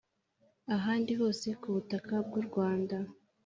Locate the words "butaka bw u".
1.75-2.43